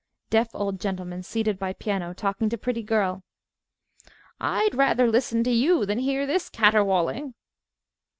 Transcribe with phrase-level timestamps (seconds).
[0.31, 3.23] DEAF OLD GENTLEMAN (seated by piano, talking to pretty girl)
[4.39, 7.35] I'd rather listen to you than hear this caterwauling.